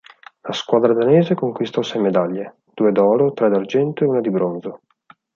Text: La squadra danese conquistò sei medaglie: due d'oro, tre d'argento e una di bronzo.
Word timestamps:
La 0.41 0.51
squadra 0.53 0.93
danese 0.93 1.35
conquistò 1.35 1.83
sei 1.83 2.01
medaglie: 2.01 2.55
due 2.73 2.91
d'oro, 2.91 3.33
tre 3.33 3.49
d'argento 3.49 4.03
e 4.03 4.07
una 4.07 4.19
di 4.19 4.31
bronzo. 4.31 4.79